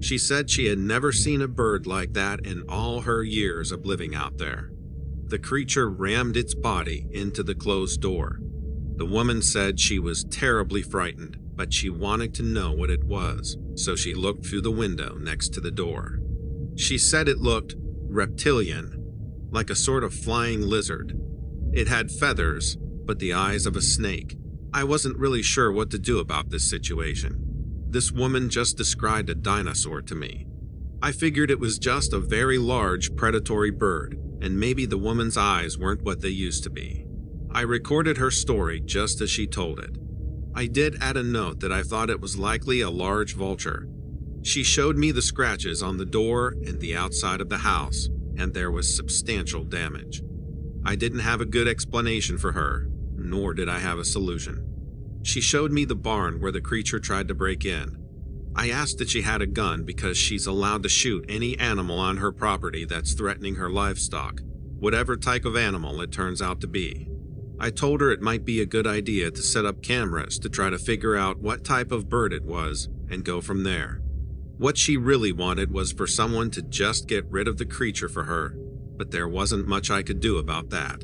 She 0.00 0.16
said 0.16 0.48
she 0.48 0.64
had 0.64 0.78
never 0.78 1.12
seen 1.12 1.42
a 1.42 1.48
bird 1.48 1.86
like 1.86 2.14
that 2.14 2.46
in 2.46 2.62
all 2.66 3.02
her 3.02 3.22
years 3.22 3.72
of 3.72 3.84
living 3.84 4.14
out 4.14 4.38
there. 4.38 4.70
The 5.26 5.38
creature 5.38 5.90
rammed 5.90 6.38
its 6.38 6.54
body 6.54 7.06
into 7.10 7.42
the 7.42 7.54
closed 7.54 8.00
door. 8.00 8.40
The 8.96 9.06
woman 9.06 9.42
said 9.42 9.78
she 9.78 9.98
was 9.98 10.24
terribly 10.24 10.80
frightened, 10.80 11.36
but 11.54 11.74
she 11.74 11.90
wanted 11.90 12.32
to 12.34 12.42
know 12.42 12.72
what 12.72 12.90
it 12.90 13.04
was, 13.04 13.58
so 13.74 13.94
she 13.94 14.14
looked 14.14 14.46
through 14.46 14.62
the 14.62 14.70
window 14.70 15.16
next 15.16 15.52
to 15.54 15.60
the 15.60 15.70
door. 15.70 16.20
She 16.74 16.96
said 16.96 17.28
it 17.28 17.38
looked 17.38 17.74
reptilian, 17.78 19.03
like 19.54 19.70
a 19.70 19.76
sort 19.76 20.04
of 20.04 20.12
flying 20.12 20.60
lizard. 20.60 21.18
It 21.72 21.88
had 21.88 22.10
feathers 22.10 22.76
but 23.06 23.18
the 23.18 23.32
eyes 23.32 23.66
of 23.66 23.76
a 23.76 23.82
snake. 23.82 24.36
I 24.72 24.84
wasn't 24.84 25.18
really 25.18 25.42
sure 25.42 25.70
what 25.70 25.90
to 25.90 25.98
do 25.98 26.18
about 26.18 26.50
this 26.50 26.68
situation. 26.68 27.84
This 27.88 28.10
woman 28.10 28.48
just 28.50 28.76
described 28.76 29.30
a 29.30 29.34
dinosaur 29.34 30.02
to 30.02 30.14
me. 30.14 30.46
I 31.02 31.12
figured 31.12 31.50
it 31.50 31.60
was 31.60 31.78
just 31.78 32.12
a 32.12 32.18
very 32.18 32.58
large 32.58 33.14
predatory 33.14 33.70
bird, 33.70 34.18
and 34.40 34.58
maybe 34.58 34.86
the 34.86 34.98
woman's 34.98 35.36
eyes 35.36 35.78
weren't 35.78 36.02
what 36.02 36.20
they 36.20 36.30
used 36.30 36.64
to 36.64 36.70
be. 36.70 37.06
I 37.52 37.60
recorded 37.60 38.16
her 38.16 38.30
story 38.30 38.80
just 38.80 39.20
as 39.20 39.30
she 39.30 39.46
told 39.46 39.78
it. 39.78 39.96
I 40.54 40.66
did 40.66 40.96
add 41.00 41.16
a 41.16 41.22
note 41.22 41.60
that 41.60 41.72
I 41.72 41.82
thought 41.82 42.10
it 42.10 42.20
was 42.20 42.38
likely 42.38 42.80
a 42.80 42.90
large 42.90 43.34
vulture. 43.34 43.86
She 44.42 44.64
showed 44.64 44.96
me 44.96 45.12
the 45.12 45.22
scratches 45.22 45.82
on 45.82 45.98
the 45.98 46.04
door 46.04 46.54
and 46.66 46.80
the 46.80 46.96
outside 46.96 47.40
of 47.40 47.48
the 47.48 47.58
house, 47.58 48.08
and 48.38 48.52
there 48.52 48.70
was 48.70 48.94
substantial 48.94 49.64
damage. 49.64 50.22
I 50.84 50.96
didn't 50.96 51.20
have 51.20 51.40
a 51.40 51.46
good 51.46 51.66
explanation 51.66 52.38
for 52.38 52.52
her, 52.52 52.88
nor 53.16 53.54
did 53.54 53.68
I 53.68 53.78
have 53.78 53.98
a 53.98 54.04
solution. 54.04 55.20
She 55.22 55.40
showed 55.40 55.72
me 55.72 55.84
the 55.84 55.94
barn 55.94 56.40
where 56.40 56.52
the 56.52 56.60
creature 56.60 57.00
tried 57.00 57.28
to 57.28 57.34
break 57.34 57.64
in. 57.64 57.96
I 58.54 58.70
asked 58.70 59.00
if 59.00 59.08
she 59.08 59.22
had 59.22 59.42
a 59.42 59.46
gun 59.46 59.84
because 59.84 60.16
she's 60.16 60.46
allowed 60.46 60.82
to 60.82 60.88
shoot 60.88 61.24
any 61.28 61.58
animal 61.58 61.98
on 61.98 62.18
her 62.18 62.30
property 62.30 62.84
that's 62.84 63.14
threatening 63.14 63.56
her 63.56 63.70
livestock, 63.70 64.40
whatever 64.78 65.16
type 65.16 65.44
of 65.44 65.56
animal 65.56 66.00
it 66.00 66.12
turns 66.12 66.42
out 66.42 66.60
to 66.60 66.66
be. 66.66 67.08
I 67.58 67.70
told 67.70 68.00
her 68.00 68.10
it 68.10 68.20
might 68.20 68.44
be 68.44 68.60
a 68.60 68.66
good 68.66 68.86
idea 68.86 69.30
to 69.30 69.42
set 69.42 69.64
up 69.64 69.82
cameras 69.82 70.38
to 70.40 70.48
try 70.48 70.70
to 70.70 70.78
figure 70.78 71.16
out 71.16 71.40
what 71.40 71.64
type 71.64 71.90
of 71.90 72.08
bird 72.08 72.32
it 72.32 72.44
was 72.44 72.88
and 73.10 73.24
go 73.24 73.40
from 73.40 73.64
there. 73.64 74.02
What 74.56 74.78
she 74.78 74.96
really 74.96 75.32
wanted 75.32 75.72
was 75.72 75.92
for 75.92 76.06
someone 76.06 76.50
to 76.52 76.62
just 76.62 77.08
get 77.08 77.26
rid 77.28 77.48
of 77.48 77.58
the 77.58 77.66
creature 77.66 78.08
for 78.08 78.24
her, 78.24 78.54
but 78.96 79.10
there 79.10 79.26
wasn't 79.26 79.66
much 79.66 79.90
I 79.90 80.02
could 80.02 80.20
do 80.20 80.38
about 80.38 80.70
that. 80.70 81.02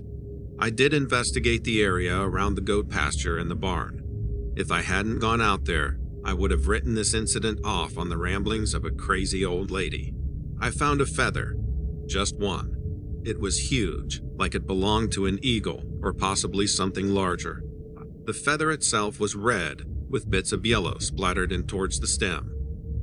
I 0.58 0.70
did 0.70 0.94
investigate 0.94 1.64
the 1.64 1.82
area 1.82 2.20
around 2.20 2.54
the 2.54 2.60
goat 2.60 2.88
pasture 2.88 3.38
and 3.38 3.50
the 3.50 3.56
barn. 3.56 4.52
If 4.56 4.70
I 4.70 4.82
hadn't 4.82 5.18
gone 5.18 5.40
out 5.40 5.64
there, 5.64 5.98
I 6.24 6.32
would 6.32 6.50
have 6.50 6.68
written 6.68 6.94
this 6.94 7.14
incident 7.14 7.60
off 7.64 7.98
on 7.98 8.08
the 8.08 8.18
ramblings 8.18 8.74
of 8.74 8.84
a 8.84 8.90
crazy 8.90 9.44
old 9.44 9.70
lady. 9.70 10.14
I 10.60 10.70
found 10.70 11.00
a 11.00 11.06
feather, 11.06 11.56
just 12.06 12.38
one. 12.38 12.76
It 13.24 13.40
was 13.40 13.70
huge, 13.70 14.20
like 14.36 14.54
it 14.54 14.66
belonged 14.66 15.12
to 15.12 15.26
an 15.26 15.38
eagle 15.42 15.82
or 16.02 16.12
possibly 16.12 16.66
something 16.66 17.08
larger. 17.08 17.64
The 18.26 18.34
feather 18.34 18.70
itself 18.70 19.18
was 19.18 19.34
red, 19.34 19.82
with 20.08 20.30
bits 20.30 20.52
of 20.52 20.66
yellow 20.66 20.98
splattered 20.98 21.52
in 21.52 21.66
towards 21.66 21.98
the 21.98 22.06
stem. 22.06 22.54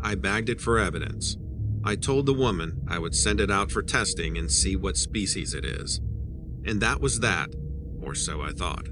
I 0.02 0.16
bagged 0.16 0.50
it 0.50 0.62
for 0.62 0.78
evidence. 0.78 1.38
I 1.84 1.96
told 1.96 2.26
the 2.26 2.34
woman 2.34 2.82
I 2.88 3.00
would 3.00 3.16
send 3.16 3.40
it 3.40 3.52
out 3.52 3.72
for 3.72 3.82
testing 3.82 4.38
and 4.38 4.52
see 4.52 4.76
what 4.76 4.98
species 4.98 5.54
it 5.54 5.66
is. 5.66 6.02
And 6.66 6.82
that 6.82 7.00
was 7.00 7.20
that, 7.22 7.50
or 8.02 8.14
so 8.14 8.42
I 8.42 8.52
thought. 8.52 8.88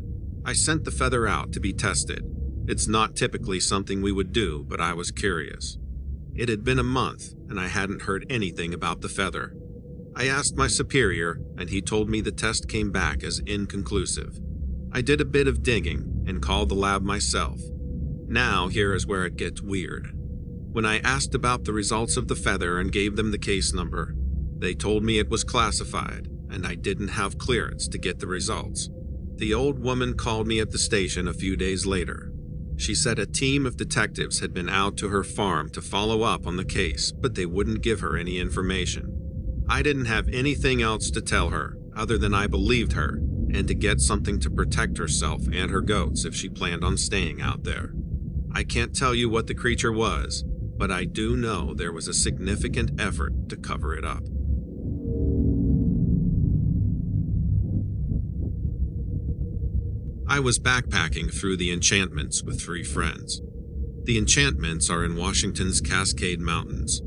I 0.45 0.53
sent 0.53 0.83
the 0.83 0.91
feather 0.91 1.27
out 1.27 1.51
to 1.53 1.59
be 1.59 1.73
tested. 1.73 2.23
It's 2.67 2.87
not 2.87 3.15
typically 3.15 3.59
something 3.59 4.01
we 4.01 4.11
would 4.11 4.31
do, 4.31 4.63
but 4.67 4.79
I 4.79 4.93
was 4.93 5.11
curious. 5.11 5.77
It 6.33 6.49
had 6.49 6.63
been 6.63 6.79
a 6.79 6.83
month, 6.83 7.33
and 7.49 7.59
I 7.59 7.67
hadn't 7.67 8.03
heard 8.03 8.25
anything 8.29 8.73
about 8.73 9.01
the 9.01 9.09
feather. 9.09 9.55
I 10.15 10.27
asked 10.27 10.55
my 10.55 10.67
superior, 10.67 11.41
and 11.57 11.69
he 11.69 11.81
told 11.81 12.09
me 12.09 12.21
the 12.21 12.31
test 12.31 12.69
came 12.69 12.91
back 12.91 13.23
as 13.23 13.39
inconclusive. 13.45 14.39
I 14.91 15.01
did 15.01 15.19
a 15.19 15.25
bit 15.25 15.47
of 15.47 15.63
digging 15.63 16.23
and 16.27 16.41
called 16.41 16.69
the 16.69 16.75
lab 16.75 17.03
myself. 17.03 17.59
Now, 18.27 18.67
here 18.67 18.93
is 18.93 19.05
where 19.05 19.25
it 19.25 19.35
gets 19.35 19.61
weird. 19.61 20.17
When 20.75 20.83
I 20.85 20.99
asked 20.99 21.33
about 21.33 21.63
the 21.63 21.71
results 21.71 22.17
of 22.17 22.27
the 22.27 22.35
feather 22.35 22.79
and 22.79 22.91
gave 22.91 23.15
them 23.15 23.31
the 23.31 23.37
case 23.37 23.71
number, 23.73 24.13
they 24.57 24.73
told 24.73 25.05
me 25.05 25.19
it 25.19 25.29
was 25.29 25.45
classified 25.45 26.27
and 26.49 26.67
I 26.67 26.75
didn't 26.75 27.07
have 27.07 27.37
clearance 27.37 27.87
to 27.87 27.97
get 27.97 28.19
the 28.19 28.27
results. 28.27 28.89
The 29.37 29.53
old 29.53 29.79
woman 29.79 30.15
called 30.15 30.47
me 30.47 30.59
at 30.59 30.71
the 30.71 30.77
station 30.77 31.29
a 31.29 31.33
few 31.33 31.55
days 31.55 31.85
later. 31.85 32.29
She 32.75 32.93
said 32.93 33.19
a 33.19 33.25
team 33.25 33.65
of 33.65 33.77
detectives 33.77 34.41
had 34.41 34.53
been 34.53 34.67
out 34.67 34.97
to 34.97 35.07
her 35.07 35.23
farm 35.23 35.69
to 35.69 35.81
follow 35.81 36.23
up 36.23 36.45
on 36.45 36.57
the 36.57 36.65
case, 36.65 37.09
but 37.09 37.35
they 37.35 37.45
wouldn't 37.45 37.81
give 37.81 38.01
her 38.01 38.17
any 38.17 38.37
information. 38.37 39.63
I 39.69 39.81
didn't 39.81 40.07
have 40.07 40.27
anything 40.27 40.81
else 40.81 41.09
to 41.11 41.21
tell 41.21 41.51
her 41.51 41.77
other 41.95 42.17
than 42.17 42.33
I 42.33 42.47
believed 42.47 42.91
her 42.91 43.21
and 43.53 43.65
to 43.69 43.73
get 43.73 44.01
something 44.01 44.41
to 44.41 44.49
protect 44.49 44.97
herself 44.97 45.43
and 45.53 45.71
her 45.71 45.79
goats 45.79 46.25
if 46.25 46.35
she 46.35 46.49
planned 46.49 46.83
on 46.83 46.97
staying 46.97 47.41
out 47.41 47.63
there. 47.63 47.93
I 48.51 48.65
can't 48.65 48.93
tell 48.93 49.15
you 49.15 49.29
what 49.29 49.47
the 49.47 49.55
creature 49.55 49.93
was, 49.93 50.43
but 50.77 50.91
I 50.91 51.05
do 51.05 51.35
know 51.37 51.73
there 51.73 51.93
was 51.93 52.07
a 52.07 52.13
significant 52.13 52.99
effort 52.99 53.49
to 53.49 53.55
cover 53.55 53.95
it 53.95 54.05
up. 54.05 54.23
I 60.27 60.39
was 60.39 60.59
backpacking 60.59 61.33
through 61.33 61.57
the 61.57 61.71
enchantments 61.71 62.43
with 62.43 62.59
three 62.59 62.83
friends. 62.83 63.41
The 64.03 64.17
enchantments 64.17 64.89
are 64.89 65.05
in 65.05 65.15
Washington's 65.15 65.81
Cascade 65.81 66.39
Mountains. 66.39 67.01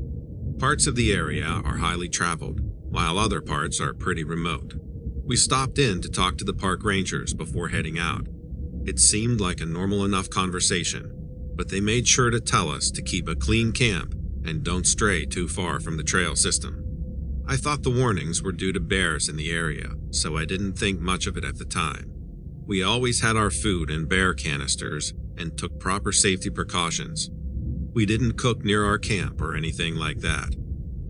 Parts 0.57 0.87
of 0.87 0.95
the 0.95 1.13
area 1.13 1.45
are 1.45 1.77
highly 1.77 2.09
traveled, 2.09 2.61
while 2.89 3.17
other 3.17 3.41
parts 3.41 3.79
are 3.79 3.93
pretty 3.93 4.23
remote. 4.23 4.73
We 5.25 5.35
stopped 5.35 5.77
in 5.77 6.01
to 6.01 6.09
talk 6.09 6.37
to 6.37 6.43
the 6.43 6.53
park 6.53 6.83
rangers 6.83 7.33
before 7.33 7.67
heading 7.67 7.99
out. 7.99 8.27
It 8.85 8.99
seemed 8.99 9.39
like 9.39 9.61
a 9.61 9.65
normal 9.65 10.03
enough 10.05 10.29
conversation, 10.29 11.18
but 11.59 11.67
they 11.67 11.81
made 11.81 12.07
sure 12.07 12.29
to 12.29 12.39
tell 12.39 12.71
us 12.71 12.89
to 12.89 13.01
keep 13.01 13.27
a 13.27 13.35
clean 13.35 13.73
camp 13.73 14.15
and 14.45 14.63
don't 14.63 14.87
stray 14.87 15.25
too 15.25 15.45
far 15.45 15.81
from 15.81 15.97
the 15.97 16.03
trail 16.03 16.33
system. 16.33 17.43
I 17.45 17.57
thought 17.57 17.83
the 17.83 17.89
warnings 17.89 18.41
were 18.41 18.53
due 18.53 18.71
to 18.71 18.79
bears 18.79 19.27
in 19.27 19.35
the 19.35 19.51
area, 19.51 19.89
so 20.09 20.37
I 20.37 20.45
didn't 20.45 20.79
think 20.79 21.01
much 21.01 21.27
of 21.27 21.35
it 21.35 21.43
at 21.43 21.57
the 21.57 21.65
time. 21.65 22.13
We 22.65 22.81
always 22.81 23.19
had 23.19 23.35
our 23.35 23.51
food 23.51 23.89
in 23.89 24.05
bear 24.05 24.33
canisters 24.33 25.13
and 25.37 25.57
took 25.57 25.81
proper 25.81 26.13
safety 26.13 26.49
precautions. 26.49 27.29
We 27.93 28.05
didn't 28.05 28.37
cook 28.37 28.63
near 28.63 28.85
our 28.85 28.97
camp 28.97 29.41
or 29.41 29.53
anything 29.53 29.95
like 29.95 30.19
that. 30.19 30.55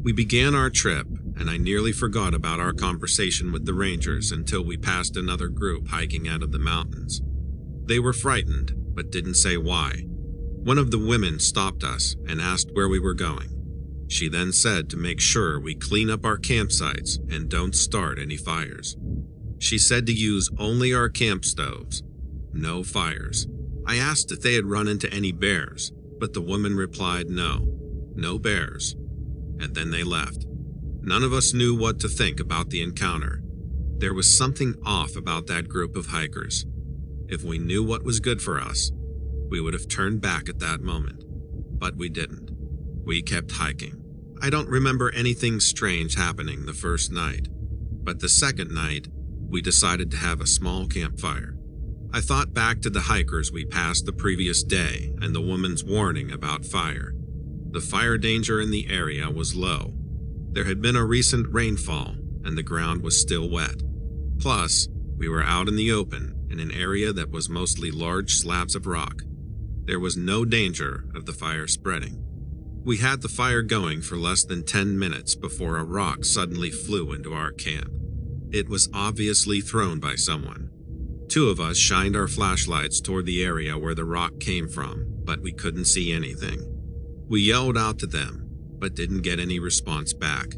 We 0.02 0.14
began 0.14 0.56
our 0.56 0.72
trip 0.72 1.06
and 1.38 1.48
I 1.48 1.58
nearly 1.58 1.92
forgot 1.92 2.34
about 2.34 2.60
our 2.60 2.74
conversation 2.74 3.52
with 3.52 3.68
the 3.68 3.76
rangers 3.76 4.32
until 4.32 4.66
we 4.66 4.78
passed 4.78 5.16
another 5.16 5.48
group 5.48 5.90
hiking 5.90 6.28
out 6.28 6.42
of 6.42 6.52
the 6.52 6.58
mountains. 6.58 7.22
They 7.86 8.00
were 8.00 8.14
frightened, 8.14 8.74
but 8.96 9.12
didn't 9.12 9.36
say 9.36 9.56
why. 9.56 10.09
One 10.64 10.78
of 10.78 10.92
the 10.92 11.00
women 11.00 11.40
stopped 11.40 11.84
us 11.84 12.16
and 12.28 12.42
asked 12.42 12.72
where 12.74 12.90
we 12.90 13.00
were 13.00 13.14
going. 13.14 14.06
She 14.10 14.28
then 14.28 14.52
said 14.52 14.90
to 14.90 14.98
make 14.98 15.22
sure 15.22 15.60
we 15.60 15.76
clean 15.76 16.10
up 16.10 16.26
our 16.26 16.38
campsites 16.38 17.18
and 17.34 17.50
don't 17.50 17.76
start 17.76 18.20
any 18.20 18.38
fires. 18.38 18.98
She 19.60 19.78
said 19.78 20.06
to 20.08 20.14
use 20.14 20.50
only 20.58 20.94
our 20.94 21.10
camp 21.10 21.46
stoves, 21.46 22.04
no 22.54 22.84
fires. 22.84 23.48
I 23.86 23.96
asked 23.96 24.32
if 24.32 24.42
they 24.42 24.56
had 24.56 24.66
run 24.66 24.88
into 24.88 25.12
any 25.14 25.32
bears, 25.32 25.92
but 26.20 26.34
the 26.34 26.42
woman 26.42 26.76
replied 26.76 27.30
no, 27.30 27.68
no 28.16 28.38
bears. 28.38 28.96
And 29.60 29.74
then 29.76 29.92
they 29.92 30.04
left. 30.04 30.46
None 31.02 31.24
of 31.24 31.34
us 31.34 31.54
knew 31.54 31.76
what 31.76 32.00
to 32.00 32.10
think 32.10 32.40
about 32.40 32.70
the 32.70 32.82
encounter. 32.82 33.42
There 33.98 34.14
was 34.14 34.38
something 34.38 34.76
off 34.86 35.16
about 35.16 35.48
that 35.48 35.70
group 35.70 35.96
of 35.96 36.08
hikers. 36.08 36.66
If 37.28 37.44
we 37.44 37.58
knew 37.58 37.84
what 37.84 38.04
was 38.04 38.20
good 38.20 38.42
for 38.42 38.60
us, 38.60 38.92
we 39.50 39.60
would 39.60 39.74
have 39.74 39.88
turned 39.88 40.22
back 40.22 40.48
at 40.50 40.60
that 40.60 40.82
moment. 40.82 41.24
But 41.80 41.96
we 41.96 42.10
didn't. 42.10 42.52
We 43.06 43.22
kept 43.22 43.52
hiking. 43.52 44.04
I 44.42 44.50
don't 44.50 44.70
remember 44.70 45.12
anything 45.14 45.60
strange 45.60 46.16
happening 46.16 46.66
the 46.66 46.74
first 46.74 47.12
night, 47.12 47.48
but 47.52 48.20
the 48.20 48.30
second 48.30 48.72
night, 48.72 49.08
we 49.50 49.62
decided 49.62 50.12
to 50.12 50.18
have 50.18 50.40
a 50.40 50.48
small 50.48 50.88
campfire. 50.88 51.56
I 52.14 52.22
thought 52.22 52.54
back 52.54 52.82
to 52.82 52.90
the 52.90 53.02
hikers 53.02 53.52
we 53.52 53.66
passed 53.66 54.06
the 54.06 54.14
previous 54.14 54.64
day 54.64 55.14
and 55.22 55.36
the 55.36 55.42
woman's 55.42 55.84
warning 55.84 56.32
about 56.32 56.66
fire. 56.66 57.14
The 57.72 57.82
fire 57.82 58.18
danger 58.18 58.62
in 58.62 58.72
the 58.72 58.90
area 58.90 59.30
was 59.30 59.56
low, 59.56 59.94
there 60.52 60.64
had 60.64 60.82
been 60.82 60.96
a 60.96 61.06
recent 61.06 61.48
rainfall, 61.54 62.16
and 62.44 62.58
the 62.58 62.64
ground 62.64 63.04
was 63.04 63.20
still 63.20 63.48
wet. 63.48 63.84
Plus, 64.40 64.88
we 65.16 65.30
were 65.30 65.44
out 65.44 65.68
in 65.68 65.76
the 65.76 65.92
open 65.92 66.48
in 66.50 66.60
an 66.60 66.72
area 66.72 67.14
that 67.14 67.30
was 67.30 67.50
mostly 67.50 67.92
large 67.92 68.34
slabs 68.34 68.74
of 68.74 68.88
rock. 68.88 69.22
There 69.90 70.00
was 70.00 70.16
no 70.16 70.46
danger 70.46 71.06
of 71.16 71.26
the 71.26 71.34
fire 71.34 71.66
spreading. 71.66 72.24
We 72.86 72.98
had 72.98 73.24
the 73.24 73.28
fire 73.28 73.64
going 73.64 74.04
for 74.04 74.18
less 74.18 74.44
than 74.44 74.64
10 74.64 75.00
minutes 75.00 75.34
before 75.34 75.78
a 75.78 75.84
rock 75.84 76.26
suddenly 76.26 76.70
flew 76.70 77.12
into 77.12 77.34
our 77.34 77.52
camp. 77.52 77.90
It 78.52 78.70
was 78.70 78.88
obviously 78.94 79.62
thrown 79.62 80.00
by 80.00 80.14
someone. 80.14 80.70
Two 81.28 81.50
of 81.50 81.60
us 81.60 81.76
shined 81.76 82.16
our 82.16 82.28
flashlights 82.28 83.02
toward 83.02 83.26
the 83.26 83.44
area 83.44 83.80
where 83.80 83.96
the 83.96 84.06
rock 84.06 84.40
came 84.40 84.68
from, 84.68 85.08
but 85.24 85.42
we 85.42 85.52
couldn't 85.52 85.86
see 85.86 86.14
anything. 86.14 86.62
We 87.28 87.42
yelled 87.42 87.76
out 87.76 87.98
to 88.00 88.06
them, 88.06 88.48
but 88.78 88.94
didn't 88.94 89.24
get 89.24 89.40
any 89.40 89.58
response 89.60 90.14
back. 90.14 90.54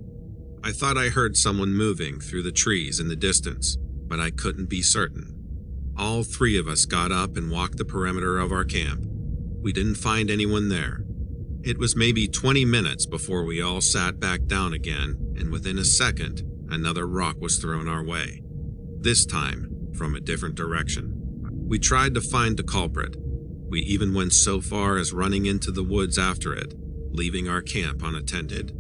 I 0.62 0.74
thought 0.74 0.98
I 0.98 1.08
heard 1.08 1.38
someone 1.38 1.74
moving 1.74 2.20
through 2.20 2.44
the 2.44 2.52
trees 2.52 3.00
in 3.00 3.08
the 3.08 3.16
distance, 3.16 3.78
but 3.80 4.20
I 4.20 4.32
couldn't 4.32 4.68
be 4.68 4.82
certain. 4.82 5.94
All 5.98 6.24
three 6.24 6.58
of 6.58 6.68
us 6.68 6.84
got 6.84 7.14
up 7.14 7.38
and 7.38 7.50
walked 7.50 7.78
the 7.78 7.86
perimeter 7.86 8.38
of 8.38 8.52
our 8.52 8.66
camp. 8.66 9.08
We 9.62 9.72
didn't 9.72 9.96
find 9.96 10.32
anyone 10.32 10.70
there. 10.70 11.04
It 11.64 11.78
was 11.78 11.96
maybe 11.96 12.28
20 12.28 12.66
minutes 12.66 13.06
before 13.06 13.46
we 13.46 13.62
all 13.62 13.82
sat 13.82 14.20
back 14.20 14.46
down 14.48 14.74
again, 14.74 15.36
and 15.38 15.52
within 15.52 15.78
a 15.78 15.86
second, 15.86 16.42
another 16.70 17.06
rock 17.06 17.40
was 17.40 17.60
thrown 17.60 17.88
our 17.88 18.04
way. 18.04 18.42
This 19.00 19.26
time, 19.26 19.92
from 19.94 20.16
a 20.16 20.20
different 20.20 20.56
direction. 20.56 21.14
We 21.68 21.78
tried 21.78 22.16
to 22.16 22.22
find 22.22 22.58
the 22.58 22.64
culprit. 22.64 23.16
We 23.70 23.82
even 23.82 24.14
went 24.14 24.34
so 24.34 24.62
far 24.62 24.98
as 24.98 25.14
running 25.14 25.46
into 25.46 25.72
the 25.72 25.84
woods 25.84 26.18
after 26.18 26.54
it, 26.56 26.74
leaving 27.12 27.48
our 27.48 27.62
camp 27.62 28.02
unattended. 28.04 28.76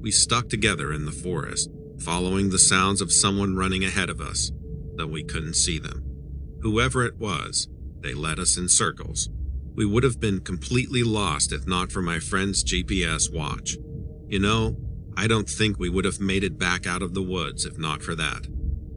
We 0.00 0.12
stuck 0.12 0.48
together 0.48 0.92
in 0.92 1.06
the 1.06 1.12
forest, 1.12 1.70
following 1.98 2.50
the 2.50 2.58
sounds 2.58 3.00
of 3.00 3.12
someone 3.12 3.56
running 3.56 3.84
ahead 3.84 4.08
of 4.08 4.20
us, 4.20 4.52
though 4.96 5.08
we 5.08 5.24
couldn't 5.24 5.54
see 5.54 5.78
them. 5.78 6.04
Whoever 6.62 7.04
it 7.04 7.18
was, 7.18 7.68
they 8.00 8.14
led 8.14 8.38
us 8.38 8.56
in 8.56 8.68
circles. 8.68 9.28
We 9.74 9.86
would 9.86 10.02
have 10.02 10.20
been 10.20 10.40
completely 10.40 11.02
lost 11.02 11.52
if 11.52 11.66
not 11.66 11.92
for 11.92 12.02
my 12.02 12.18
friend's 12.18 12.64
GPS 12.64 13.32
watch. 13.32 13.76
You 14.28 14.38
know, 14.38 14.76
I 15.16 15.26
don't 15.26 15.48
think 15.48 15.78
we 15.78 15.88
would 15.88 16.04
have 16.04 16.20
made 16.20 16.44
it 16.44 16.58
back 16.58 16.86
out 16.86 17.02
of 17.02 17.14
the 17.14 17.22
woods 17.22 17.64
if 17.64 17.78
not 17.78 18.02
for 18.02 18.14
that. 18.14 18.46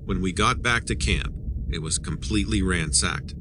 When 0.05 0.21
we 0.21 0.33
got 0.33 0.61
back 0.61 0.85
to 0.85 0.95
camp, 0.95 1.33
it 1.69 1.81
was 1.81 1.97
completely 1.97 2.61
ransacked. 2.61 3.35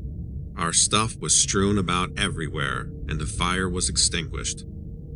Our 0.56 0.72
stuff 0.72 1.16
was 1.18 1.34
strewn 1.36 1.78
about 1.78 2.18
everywhere, 2.18 2.90
and 3.08 3.18
the 3.18 3.26
fire 3.26 3.68
was 3.68 3.88
extinguished. 3.88 4.64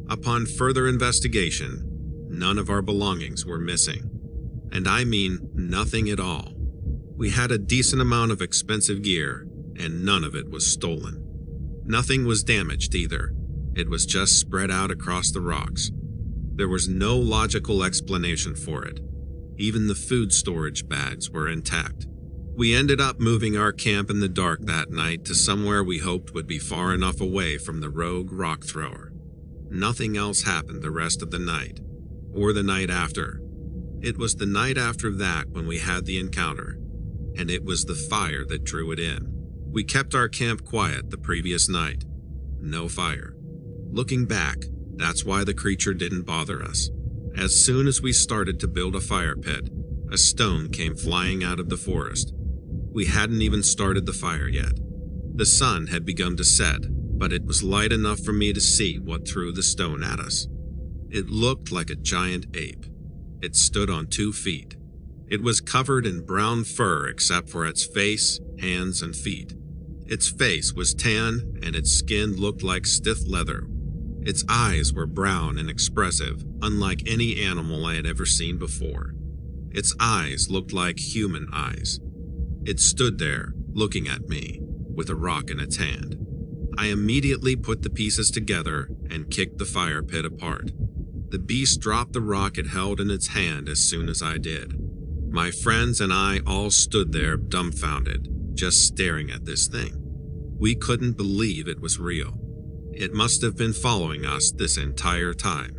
Upon 0.09 0.47
further 0.47 0.89
investigation, 0.89 2.27
none 2.31 2.59
of 2.59 2.71
our 2.71 2.83
belongings 2.83 3.45
were 3.45 3.59
missing. 3.59 4.11
And 4.73 4.89
I 4.89 5.05
mean 5.05 5.51
nothing 5.55 6.11
at 6.11 6.21
all. 6.21 6.53
We 7.17 7.31
had 7.31 7.51
a 7.51 7.59
decent 7.59 8.03
amount 8.03 8.33
of 8.33 8.43
expensive 8.43 9.03
gear, 9.03 9.47
and 9.79 10.05
none 10.05 10.25
of 10.25 10.35
it 10.35 10.51
was 10.51 10.71
stolen. 10.71 11.26
Nothing 11.87 12.27
was 12.27 12.43
damaged 12.43 12.97
either. 12.97 13.33
It 13.77 13.89
was 13.89 14.07
just 14.07 14.41
spread 14.41 14.73
out 14.73 14.91
across 14.91 15.31
the 15.31 15.41
rocks. 15.41 15.93
There 16.57 16.69
was 16.69 16.89
no 16.89 17.17
logical 17.17 17.85
explanation 17.85 18.57
for 18.57 18.85
it. 18.85 18.99
Even 19.57 19.87
the 19.87 19.95
food 19.95 20.33
storage 20.33 20.89
bags 20.89 21.31
were 21.31 21.49
intact. 21.49 22.09
We 22.57 22.75
ended 22.75 23.01
up 23.01 23.21
moving 23.21 23.57
our 23.57 23.73
camp 23.73 24.11
in 24.11 24.19
the 24.19 24.29
dark 24.29 24.63
that 24.63 24.91
night 24.91 25.25
to 25.27 25.35
somewhere 25.35 25.85
we 25.85 25.99
hoped 25.99 26.35
would 26.35 26.47
be 26.47 26.59
far 26.59 26.93
enough 26.93 27.21
away 27.21 27.57
from 27.57 27.81
the 27.81 27.91
rogue 27.91 28.33
rock 28.33 28.65
thrower. 28.65 29.13
Nothing 29.71 30.17
else 30.17 30.43
happened 30.43 30.83
the 30.83 30.91
rest 30.91 31.23
of 31.23 31.31
the 31.31 31.39
night, 31.39 31.81
or 32.35 32.53
the 32.53 32.63
night 32.63 32.91
after. 32.91 33.41
It 34.01 34.19
was 34.19 34.35
the 34.35 34.47
night 34.47 34.79
after 34.79 35.13
that 35.13 35.51
when 35.51 35.67
we 35.67 35.79
had 35.79 36.05
the 36.05 36.19
encounter, 36.19 36.79
and 37.37 37.51
it 37.51 37.65
was 37.65 37.85
the 37.85 37.95
fire 37.95 38.45
that 38.47 38.65
drew 38.65 38.91
it 38.91 38.99
in. 38.99 39.36
We 39.77 39.85
kept 39.85 40.15
our 40.15 40.31
camp 40.31 40.65
quiet 40.65 41.11
the 41.11 41.19
previous 41.19 41.69
night. 41.69 42.03
No 42.63 42.89
fire. 42.89 43.37
Looking 43.91 44.25
back, 44.25 44.57
that's 44.95 45.23
why 45.23 45.45
the 45.45 45.53
creature 45.53 45.93
didn't 45.93 46.23
bother 46.23 46.63
us. 46.63 46.89
As 47.37 47.63
soon 47.63 47.87
as 47.87 48.01
we 48.01 48.15
started 48.15 48.59
to 48.61 48.69
build 48.69 48.97
a 48.97 49.03
fire 49.03 49.37
pit, 49.37 49.69
a 50.11 50.17
stone 50.17 50.71
came 50.71 50.97
flying 50.97 51.45
out 51.45 51.61
of 51.61 51.69
the 51.69 51.77
forest. 51.77 52.33
We 52.91 53.05
hadn't 53.05 53.43
even 53.43 53.63
started 53.63 54.07
the 54.07 54.15
fire 54.15 54.49
yet. 54.49 54.81
The 55.35 55.45
sun 55.45 55.89
had 55.89 56.07
begun 56.07 56.39
to 56.39 56.45
set, 56.45 56.81
but 57.19 57.35
it 57.35 57.45
was 57.45 57.63
light 57.63 57.93
enough 57.93 58.21
for 58.21 58.33
me 58.33 58.55
to 58.55 58.61
see 58.63 58.99
what 58.99 59.29
threw 59.29 59.53
the 59.53 59.63
stone 59.63 60.03
at 60.03 60.21
us. 60.21 60.49
It 61.11 61.29
looked 61.29 61.71
like 61.71 61.91
a 61.91 61.97
giant 61.97 62.47
ape. 62.57 62.87
It 63.43 63.55
stood 63.55 63.91
on 63.91 64.07
two 64.07 64.33
feet. 64.33 64.75
It 65.29 65.43
was 65.43 65.61
covered 65.61 66.07
in 66.07 66.25
brown 66.25 66.65
fur 66.65 67.09
except 67.09 67.51
for 67.51 67.67
its 67.67 67.85
face, 67.85 68.41
hands, 68.59 69.03
and 69.03 69.15
feet. 69.15 69.53
Its 70.09 70.29
face 70.29 70.73
was 70.73 70.95
tan 70.95 71.59
and 71.63 71.75
its 71.75 71.91
skin 71.91 72.37
looked 72.37 72.63
like 72.63 72.87
stiff 72.87 73.19
leather. 73.27 73.67
Its 74.23 74.45
eyes 74.49 74.93
were 74.93 75.07
brown 75.07 75.59
and 75.59 75.71
expressive, 75.71 76.45
unlike 76.63 77.09
any 77.09 77.41
animal 77.43 77.85
I 77.85 77.95
had 77.95 78.07
ever 78.07 78.27
seen 78.27 78.59
before. 78.59 79.15
Its 79.71 79.95
eyes 80.01 80.49
looked 80.51 80.73
like 80.73 80.99
human 80.99 81.49
eyes. 81.53 82.01
It 82.65 82.81
stood 82.81 83.19
there, 83.19 83.53
looking 83.73 84.09
at 84.09 84.29
me, 84.29 84.61
with 84.95 85.11
a 85.11 85.15
rock 85.15 85.51
in 85.51 85.61
its 85.61 85.77
hand. 85.77 86.17
I 86.79 86.87
immediately 86.87 87.57
put 87.57 87.83
the 87.83 87.91
pieces 87.91 88.31
together 88.31 88.89
and 89.11 89.31
kicked 89.31 89.59
the 89.59 89.65
fire 89.65 90.03
pit 90.03 90.25
apart. 90.25 90.73
The 91.31 91.39
beast 91.39 91.81
dropped 91.81 92.13
the 92.13 92.21
rock 92.21 92.59
it 92.59 92.69
held 92.69 93.01
in 93.01 93.11
its 93.11 93.29
hand 93.29 93.69
as 93.69 93.81
soon 93.81 94.09
as 94.09 94.23
I 94.23 94.39
did. 94.39 94.79
My 95.33 95.51
friends 95.51 96.01
and 96.01 96.13
I 96.13 96.41
all 96.47 96.71
stood 96.71 97.13
there 97.13 97.37
dumbfounded, 97.37 98.29
just 98.57 98.87
staring 98.87 99.31
at 99.31 99.45
this 99.45 99.69
thing. 99.69 99.93
We 100.59 100.75
couldn't 100.75 101.17
believe 101.17 101.69
it 101.69 101.81
was 101.81 101.99
real. 101.99 102.33
It 102.93 103.13
must 103.13 103.43
have 103.43 103.57
been 103.57 103.75
following 103.75 104.25
us 104.25 104.51
this 104.51 104.79
entire 104.79 105.35
time. 105.35 105.77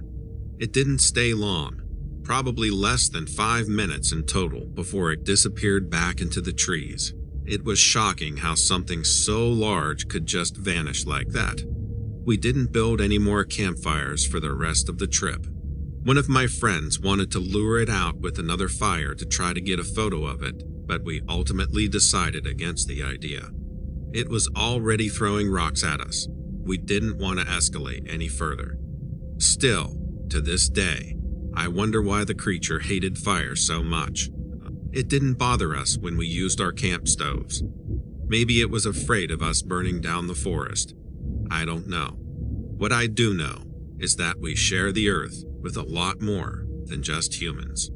It 0.60 0.72
didn't 0.72 1.00
stay 1.00 1.34
long, 1.34 1.82
probably 2.24 2.70
less 2.70 3.10
than 3.10 3.26
five 3.26 3.68
minutes 3.68 4.12
in 4.12 4.24
total 4.26 4.66
before 4.66 5.12
it 5.12 5.24
disappeared 5.24 5.90
back 5.90 6.22
into 6.22 6.42
the 6.42 6.54
trees. 6.54 7.14
It 7.46 7.64
was 7.64 7.80
shocking 7.80 8.38
how 8.38 8.56
something 8.56 9.04
so 9.04 9.48
large 9.48 10.08
could 10.08 10.26
just 10.26 10.58
vanish 10.58 11.06
like 11.06 11.30
that. 11.30 11.64
We 12.26 12.38
didn't 12.38 12.74
build 12.74 13.00
any 13.00 13.18
more 13.18 13.46
campfires 13.46 14.28
for 14.28 14.40
the 14.40 14.54
rest 14.54 14.90
of 14.90 14.98
the 14.98 15.08
trip. 15.08 15.48
One 16.04 16.18
of 16.18 16.30
my 16.30 16.46
friends 16.46 17.00
wanted 17.00 17.32
to 17.32 17.40
lure 17.40 17.80
it 17.80 17.90
out 17.90 18.18
with 18.18 18.38
another 18.38 18.70
fire 18.70 19.16
to 19.16 19.26
try 19.26 19.54
to 19.54 19.62
get 19.62 19.80
a 19.80 19.84
photo 19.84 20.26
of 20.26 20.44
it, 20.44 20.62
but 20.88 21.04
we 21.04 21.22
ultimately 21.30 21.88
decided 21.88 22.48
against 22.48 22.88
the 22.88 23.04
idea. 23.04 23.50
It 24.14 24.30
was 24.30 24.50
already 24.56 25.10
throwing 25.10 25.52
rocks 25.52 25.84
at 25.84 26.02
us. 26.02 26.28
We 26.64 26.78
didn't 26.78 27.18
want 27.18 27.40
to 27.40 27.46
escalate 27.46 28.12
any 28.12 28.28
further. 28.28 28.78
Still, 29.38 29.96
to 30.30 30.42
this 30.42 30.70
day, 30.70 31.16
I 31.54 31.68
wonder 31.68 32.02
why 32.02 32.24
the 32.24 32.34
creature 32.34 32.80
hated 32.80 33.18
fire 33.18 33.56
so 33.56 33.84
much. 33.84 34.30
It 34.92 35.10
didn't 35.10 35.36
bother 35.36 35.76
us 35.76 35.98
when 35.98 36.18
we 36.18 36.26
used 36.26 36.62
our 36.62 36.72
camp 36.72 37.08
stoves. 37.08 37.64
Maybe 38.26 38.62
it 38.62 38.70
was 38.70 38.86
afraid 38.86 39.32
of 39.32 39.42
us 39.42 39.62
burning 39.62 40.02
down 40.02 40.28
the 40.28 40.36
forest. 40.36 40.96
I 41.52 41.66
don't 41.66 41.88
know. 41.88 42.18
What 42.78 42.92
I 42.92 43.08
do 43.08 43.34
know 43.34 43.64
is 44.00 44.16
that 44.16 44.40
we 44.40 44.56
share 44.56 44.92
the 44.92 45.10
earth 45.10 45.44
with 45.62 45.78
a 45.78 45.84
lot 45.84 46.22
more 46.22 46.66
than 46.86 47.04
just 47.04 47.42
humans. 47.42 47.92